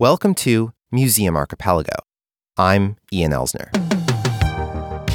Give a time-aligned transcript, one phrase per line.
[0.00, 1.90] Welcome to Museum Archipelago.
[2.56, 3.68] I'm Ian Elsner.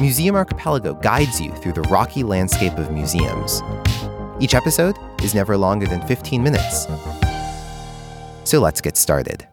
[0.00, 3.62] Museum Archipelago guides you through the rocky landscape of museums.
[4.40, 6.88] Each episode is never longer than 15 minutes.
[8.42, 9.46] So let's get started.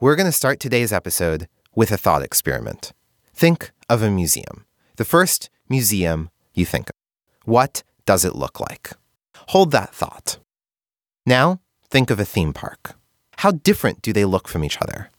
[0.00, 2.94] We're going to start today's episode with a thought experiment.
[3.34, 4.64] Think of a museum,
[4.96, 6.96] the first museum you think of.
[7.44, 8.92] What does it look like?
[9.48, 10.38] Hold that thought.
[11.26, 11.60] Now,
[11.90, 12.96] think of a theme park.
[13.44, 15.10] How different do they look from each other?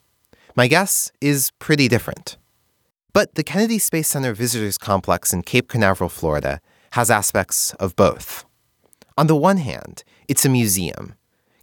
[0.55, 2.37] My guess is pretty different.
[3.13, 6.59] But the Kennedy Space Center Visitors Complex in Cape Canaveral, Florida,
[6.93, 8.43] has aspects of both.
[9.15, 11.13] On the one hand, it's a museum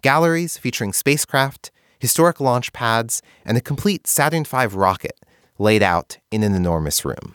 [0.02, 5.18] galleries featuring spacecraft, historic launch pads, and a complete Saturn V rocket
[5.58, 7.34] laid out in an enormous room.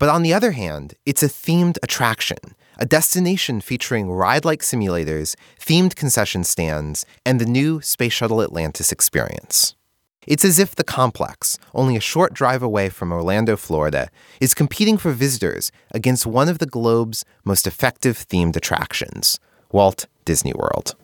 [0.00, 5.34] But on the other hand, it's a themed attraction, a destination featuring ride like simulators,
[5.60, 9.74] themed concession stands, and the new Space Shuttle Atlantis experience.
[10.26, 14.98] It's as if the complex, only a short drive away from Orlando, Florida, is competing
[14.98, 19.40] for visitors against one of the globe's most effective themed attractions,
[19.72, 20.94] Walt Disney World.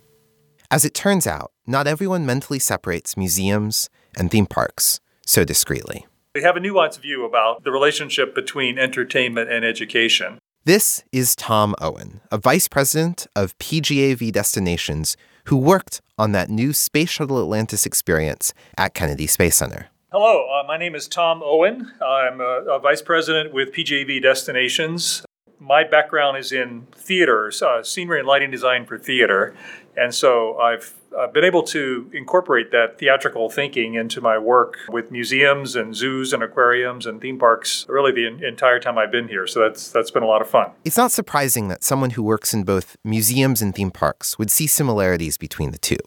[0.71, 6.07] As it turns out, not everyone mentally separates museums and theme parks so discretely.
[6.35, 10.39] We have a nuanced view about the relationship between entertainment and education.
[10.67, 16.73] This is Tom Owen, a vice president of PGAV Destinations who worked on that new
[16.73, 19.89] Space Shuttle Atlantis experience at Kennedy Space Center.
[20.11, 21.93] Hello, uh, my name is Tom Owen.
[22.01, 25.27] I'm a, a vice president with PGAV Destinations.
[25.61, 29.55] My background is in theater, uh, scenery and lighting design for theater.
[29.97, 35.11] And so I've uh, been able to incorporate that theatrical thinking into my work with
[35.11, 39.47] museums and zoos and aquariums and theme parks really the entire time I've been here.
[39.47, 40.71] So that's that's been a lot of fun.
[40.85, 44.67] It's not surprising that someone who works in both museums and theme parks would see
[44.67, 45.99] similarities between the two.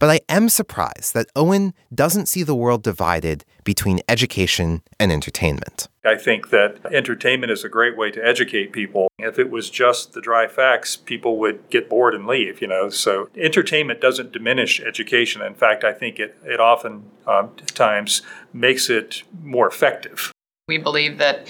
[0.00, 5.88] But I am surprised that Owen doesn't see the world divided between education and entertainment.
[6.06, 9.12] I think that entertainment is a great way to educate people.
[9.18, 12.88] If it was just the dry facts, people would get bored and leave, you know.
[12.88, 15.42] So entertainment doesn't diminish education.
[15.42, 18.22] In fact, I think it, it often um, times
[18.54, 20.32] makes it more effective.
[20.66, 21.46] We believe that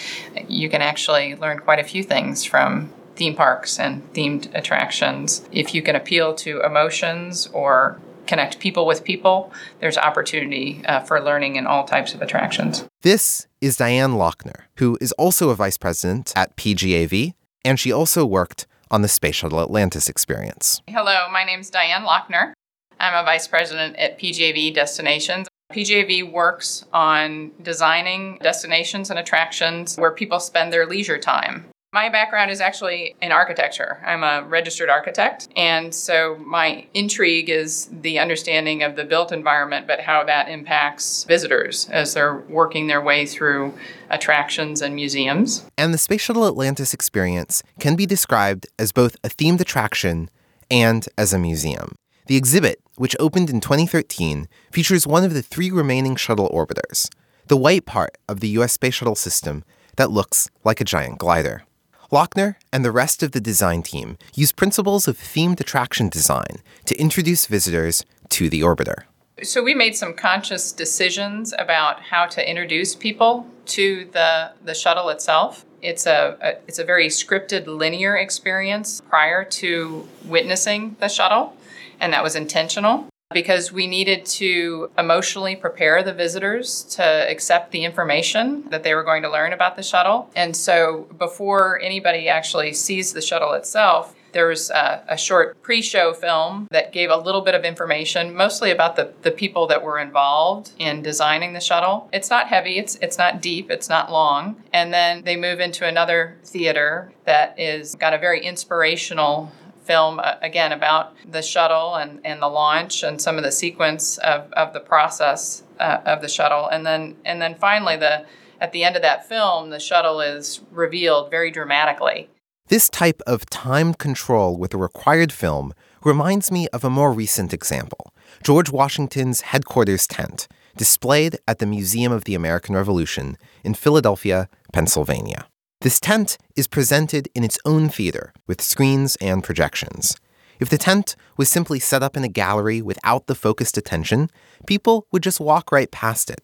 [0.48, 5.48] you can actually learn quite a few things from theme parks and themed attractions.
[5.52, 11.20] If you can appeal to emotions or connect people with people, there's opportunity uh, for
[11.20, 12.86] learning in all types of attractions.
[13.02, 18.24] This is Diane Lochner, who is also a vice president at PGAV, and she also
[18.24, 20.80] worked on the Space Shuttle Atlantis experience.
[20.86, 22.52] Hello, my name is Diane Lochner.
[23.00, 25.48] I'm a vice president at PGAV Destinations.
[25.72, 31.66] PGAV works on designing destinations and attractions where people spend their leisure time.
[31.92, 34.00] My background is actually in architecture.
[34.06, 35.48] I'm a registered architect.
[35.56, 41.24] And so my intrigue is the understanding of the built environment, but how that impacts
[41.24, 43.74] visitors as they're working their way through
[44.08, 45.64] attractions and museums.
[45.76, 50.30] And the Space Shuttle Atlantis experience can be described as both a themed attraction
[50.70, 51.96] and as a museum.
[52.26, 57.08] The exhibit, which opened in 2013, features one of the three remaining shuttle orbiters,
[57.48, 59.64] the white part of the US Space Shuttle system
[59.96, 61.64] that looks like a giant glider.
[62.10, 67.00] Lochner and the rest of the design team use principles of themed attraction design to
[67.00, 69.04] introduce visitors to the orbiter.
[69.42, 75.08] So we made some conscious decisions about how to introduce people to the, the shuttle
[75.08, 75.64] itself.
[75.80, 81.56] It's a, a it's a very scripted linear experience prior to witnessing the shuttle,
[82.00, 87.84] and that was intentional because we needed to emotionally prepare the visitors to accept the
[87.84, 90.28] information that they were going to learn about the shuttle.
[90.34, 95.82] And so before anybody actually sees the shuttle itself, there was a, a short pre
[95.82, 99.82] show film that gave a little bit of information, mostly about the, the people that
[99.82, 102.08] were involved in designing the shuttle.
[102.12, 104.62] It's not heavy, it's, it's not deep, it's not long.
[104.72, 109.50] And then they move into another theater that is got a very inspirational
[109.82, 114.18] film uh, again about the shuttle and, and the launch and some of the sequence
[114.18, 116.66] of, of the process uh, of the shuttle.
[116.68, 118.26] And then and then finally the
[118.60, 122.28] at the end of that film the shuttle is revealed very dramatically.
[122.68, 125.72] This type of timed control with a required film
[126.02, 128.12] reminds me of a more recent example
[128.42, 135.46] george washington's headquarters tent displayed at the museum of the american revolution in philadelphia pennsylvania
[135.80, 140.14] this tent is presented in its own theater with screens and projections.
[140.58, 144.28] If the tent was simply set up in a gallery without the focused attention,
[144.66, 146.42] people would just walk right past it.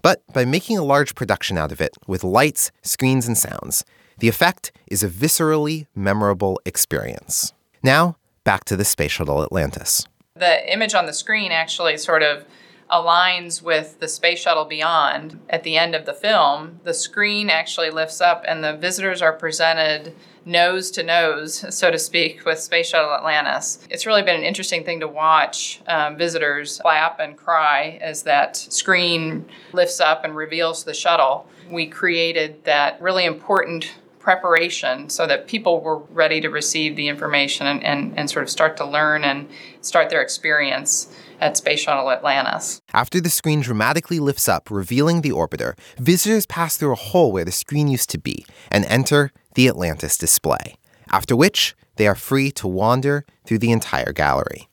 [0.00, 3.84] But by making a large production out of it with lights, screens, and sounds,
[4.18, 7.52] the effect is a viscerally memorable experience.
[7.82, 10.06] Now, back to the Space Shuttle Atlantis.
[10.36, 12.44] The image on the screen actually sort of
[12.90, 15.40] aligns with the Space Shuttle Beyond.
[15.50, 19.32] At the end of the film, the screen actually lifts up and the visitors are
[19.32, 20.14] presented
[20.44, 23.86] nose to nose, so to speak, with Space Shuttle Atlantis.
[23.90, 28.56] It's really been an interesting thing to watch um, visitors clap and cry as that
[28.56, 31.46] screen lifts up and reveals the shuttle.
[31.70, 37.66] We created that really important preparation so that people were ready to receive the information
[37.66, 39.48] and, and, and sort of start to learn and
[39.80, 42.80] start their experience at Space Shuttle Atlantis.
[42.92, 47.44] After the screen dramatically lifts up, revealing the orbiter, visitors pass through a hole where
[47.44, 50.76] the screen used to be and enter the Atlantis display,
[51.10, 54.68] after which they are free to wander through the entire gallery.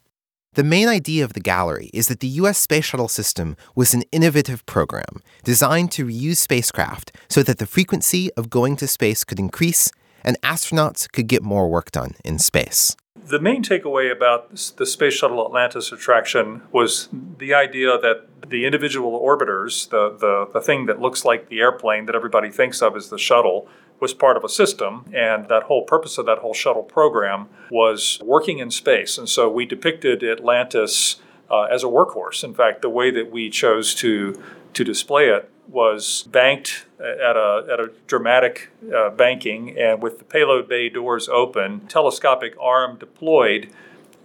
[0.54, 4.04] The main idea of the gallery is that the US Space Shuttle system was an
[4.14, 9.40] innovative program designed to reuse spacecraft so that the frequency of going to space could
[9.40, 9.92] increase
[10.24, 12.96] and astronauts could get more work done in space.
[13.28, 19.20] The main takeaway about the Space Shuttle Atlantis attraction was the idea that the individual
[19.20, 23.10] orbiters, the, the, the thing that looks like the airplane that everybody thinks of as
[23.10, 23.68] the shuttle,
[24.00, 28.20] was part of a system, and that whole purpose of that whole shuttle program was
[28.24, 29.18] working in space.
[29.18, 31.16] And so we depicted Atlantis
[31.50, 32.44] uh, as a workhorse.
[32.44, 34.40] In fact, the way that we chose to
[34.76, 40.24] to display it was banked at a, at a dramatic uh, banking and with the
[40.24, 43.72] payload bay doors open, telescopic arm deployed,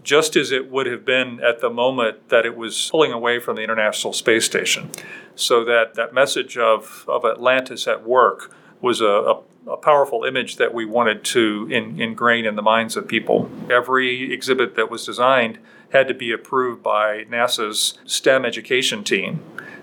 [0.02, 3.56] just as it would have been at the moment that it was pulling away from
[3.56, 4.90] the International Space Station.
[5.34, 10.56] So that, that message of, of Atlantis at work was a, a a powerful image
[10.56, 13.50] that we wanted to in, ingrain in the minds of people.
[13.70, 15.58] Every exhibit that was designed
[15.92, 19.42] had to be approved by NASA's STEM education team.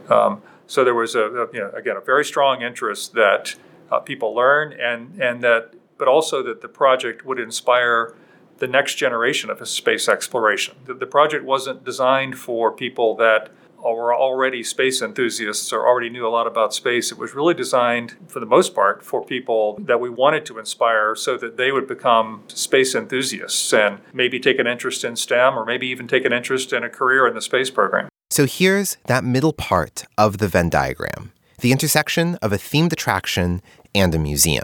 [0.10, 3.56] Um, so there was a, a, you know, again a very strong interest that
[3.92, 8.16] uh, people learn and and that, but also that the project would inspire
[8.60, 10.76] the next generation of space exploration.
[10.86, 16.28] The, the project wasn't designed for people that were already space enthusiasts or already knew
[16.28, 17.12] a lot about space.
[17.12, 21.16] It was really designed, for the most part, for people that we wanted to inspire
[21.16, 25.66] so that they would become space enthusiasts and maybe take an interest in STEM or
[25.66, 28.10] maybe even take an interest in a career in the space program.
[28.38, 31.32] So here's that middle part of the Venn diagram
[31.62, 33.64] the intersection of a themed attraction
[33.96, 34.64] and a museum.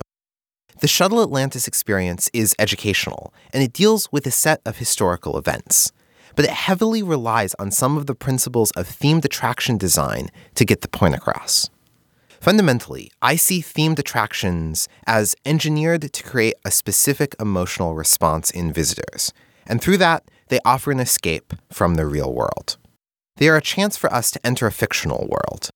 [0.81, 5.91] The Shuttle Atlantis experience is educational, and it deals with a set of historical events
[6.35, 10.81] but it heavily relies on some of the principles of themed attraction design to get
[10.81, 11.71] the point across.
[12.39, 19.33] Fundamentally, I see themed attractions as engineered to create a specific emotional response in visitors,
[19.65, 22.77] and through that, they offer an escape from the real world.
[23.37, 25.69] They are a chance for us to enter a fictional world.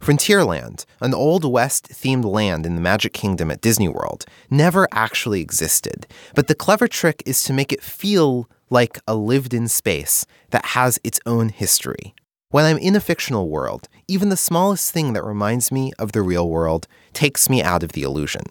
[0.00, 5.40] Frontierland, an Old West themed land in the Magic Kingdom at Disney World, never actually
[5.40, 10.26] existed, but the clever trick is to make it feel like a lived in space
[10.50, 12.14] that has its own history.
[12.50, 16.22] When I'm in a fictional world, even the smallest thing that reminds me of the
[16.22, 18.44] real world takes me out of the illusion.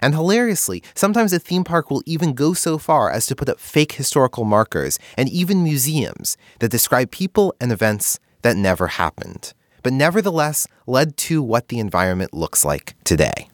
[0.00, 3.60] And hilariously, sometimes a theme park will even go so far as to put up
[3.60, 9.52] fake historical markers and even museums that describe people and events that never happened,
[9.82, 13.48] but nevertheless led to what the environment looks like today.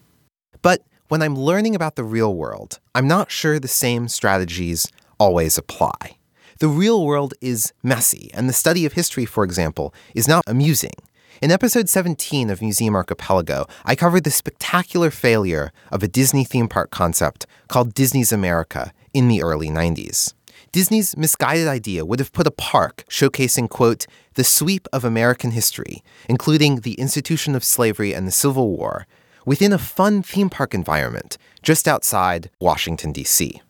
[0.61, 4.87] But when I'm learning about the real world, I'm not sure the same strategies
[5.19, 6.17] always apply.
[6.59, 10.93] The real world is messy, and the study of history, for example, is not amusing.
[11.39, 16.67] In episode 17 of Museum Archipelago, I covered the spectacular failure of a Disney theme
[16.67, 20.33] park concept called Disney's America in the early 90s.
[20.71, 26.01] Disney's misguided idea would have put a park showcasing, quote, the sweep of American history,
[26.27, 29.05] including the institution of slavery and the Civil War,
[29.45, 33.61] within a fun theme park environment just outside Washington, D.C.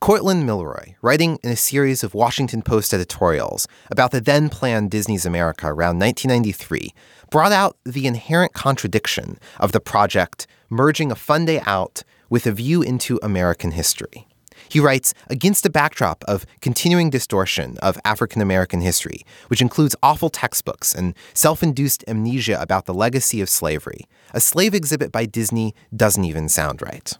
[0.00, 5.26] Courtland Milloy, writing in a series of Washington Post editorials about the then planned Disney's
[5.26, 6.94] America around 1993,
[7.30, 12.52] brought out the inherent contradiction of the project merging a fun day out with a
[12.52, 14.26] view into American history.
[14.70, 20.30] He writes Against a backdrop of continuing distortion of African American history, which includes awful
[20.30, 25.74] textbooks and self induced amnesia about the legacy of slavery, a slave exhibit by Disney
[25.94, 27.12] doesn't even sound right.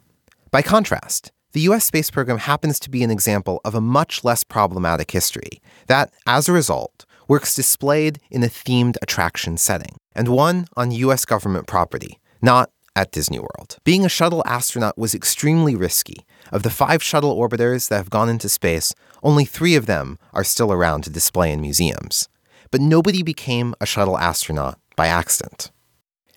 [0.50, 4.44] By contrast, the US space program happens to be an example of a much less
[4.44, 10.66] problematic history that, as a result, works displayed in a themed attraction setting, and one
[10.76, 13.78] on US government property, not at Disney World.
[13.84, 16.26] Being a shuttle astronaut was extremely risky.
[16.52, 20.44] Of the five shuttle orbiters that have gone into space, only three of them are
[20.44, 22.28] still around to display in museums.
[22.70, 25.70] But nobody became a shuttle astronaut by accident.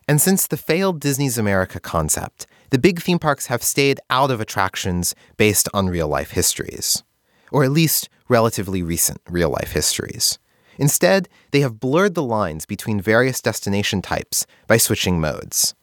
[0.07, 4.41] And since the failed Disney's America concept, the big theme parks have stayed out of
[4.41, 7.03] attractions based on real life histories,
[7.51, 10.39] or at least relatively recent real life histories.
[10.79, 15.75] Instead, they have blurred the lines between various destination types by switching modes.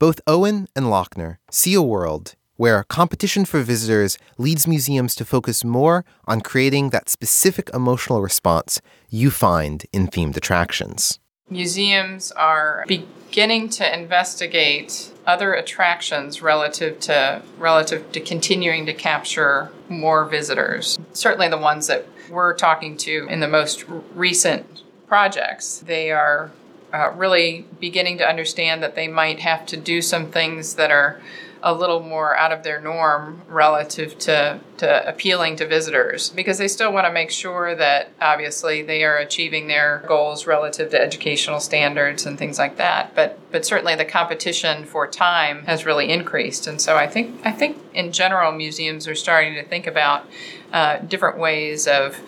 [0.00, 5.62] Both Owen and Lochner see a world where competition for visitors leads museums to focus
[5.62, 11.20] more on creating that specific emotional response you find in themed attractions.
[11.50, 20.26] Museums are beginning to investigate other attractions relative to relative to continuing to capture more
[20.26, 20.98] visitors.
[21.12, 25.78] Certainly the ones that we're talking to in the most recent projects.
[25.78, 26.50] They are
[26.92, 31.20] uh, really beginning to understand that they might have to do some things that are
[31.62, 36.68] a little more out of their norm relative to, to appealing to visitors because they
[36.68, 41.60] still want to make sure that obviously they are achieving their goals relative to educational
[41.60, 46.66] standards and things like that but but certainly the competition for time has really increased
[46.66, 50.26] and so I think I think in general museums are starting to think about
[50.72, 52.20] uh, different ways of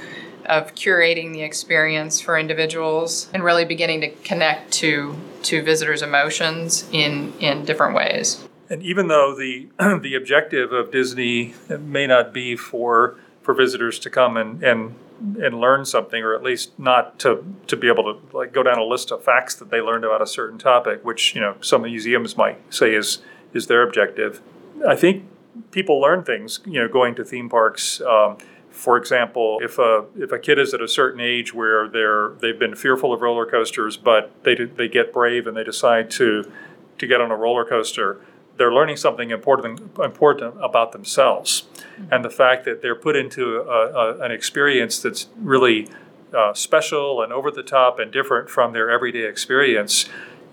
[0.46, 6.88] of curating the experience for individuals and really beginning to connect to to visitors' emotions
[6.92, 8.44] in in different ways.
[8.70, 9.68] And even though the
[10.00, 14.94] the objective of Disney may not be for for visitors to come and, and
[15.42, 18.78] and learn something, or at least not to to be able to like go down
[18.78, 21.82] a list of facts that they learned about a certain topic, which you know some
[21.82, 23.18] museums might say is
[23.52, 24.40] is their objective.
[24.86, 25.24] I think
[25.72, 28.00] people learn things, you know, going to theme parks.
[28.00, 28.38] Um,
[28.70, 32.58] for example, if a if a kid is at a certain age where they're they've
[32.58, 36.50] been fearful of roller coasters, but they they get brave and they decide to
[36.98, 38.20] to get on a roller coaster,
[38.60, 42.12] they're learning something important important about themselves, mm-hmm.
[42.12, 45.88] and the fact that they're put into a, a, an experience that's really
[46.36, 50.10] uh, special and over the top and different from their everyday experience.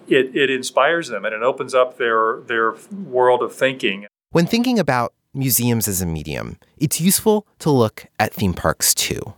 [0.07, 4.07] It, it inspires them and it opens up their their world of thinking.
[4.31, 9.33] When thinking about museums as a medium, it's useful to look at theme parks too.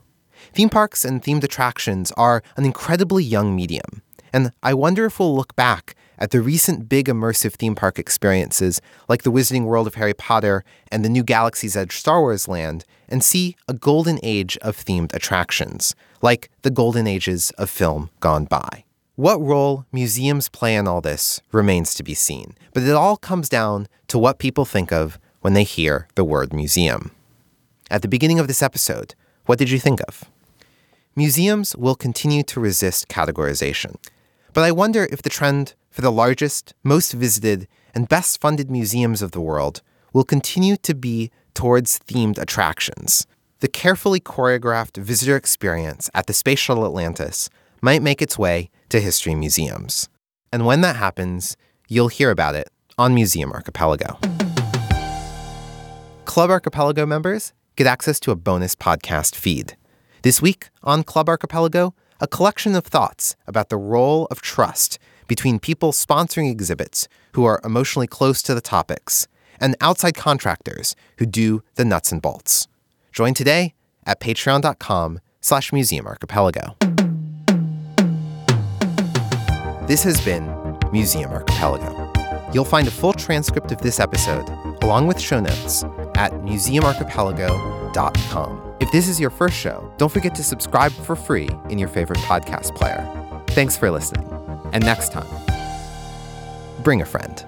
[0.54, 5.34] Theme parks and themed attractions are an incredibly young medium, and I wonder if we'll
[5.34, 9.94] look back at the recent big immersive theme park experiences like the Wizarding World of
[9.94, 10.62] Harry Potter
[10.92, 15.14] and the new Galaxy's Edge Star Wars land and see a golden age of themed
[15.14, 18.84] attractions, like the golden ages of film gone by.
[19.16, 23.48] What role museums play in all this remains to be seen, but it all comes
[23.48, 27.10] down to what people think of when they hear the word museum.
[27.90, 29.14] At the beginning of this episode,
[29.46, 30.24] what did you think of?
[31.16, 33.96] Museums will continue to resist categorization,
[34.52, 39.22] but I wonder if the trend for the largest, most visited, and best funded museums
[39.22, 43.26] of the world will continue to be towards themed attractions.
[43.60, 47.50] The carefully choreographed visitor experience at the Space Shuttle Atlantis
[47.82, 50.08] might make its way to history museums.
[50.52, 51.56] And when that happens,
[51.88, 54.18] you'll hear about it on Museum Archipelago.
[56.24, 59.76] Club Archipelago members get access to a bonus podcast feed.
[60.22, 65.58] This week on Club Archipelago, a collection of thoughts about the role of trust between
[65.58, 69.26] people sponsoring exhibits who are emotionally close to the topics
[69.58, 72.68] and outside contractors who do the nuts and bolts.
[73.12, 73.74] Join today
[74.04, 76.76] at patreon.com slash museumarchipelago.
[79.86, 82.12] This has been Museum Archipelago.
[82.52, 84.48] You'll find a full transcript of this episode,
[84.82, 85.84] along with show notes,
[86.14, 87.79] at museumarchipelago.com.
[88.80, 92.20] If this is your first show, don't forget to subscribe for free in your favorite
[92.20, 93.06] podcast player.
[93.48, 94.28] Thanks for listening.
[94.72, 95.26] And next time,
[96.82, 97.44] bring a friend.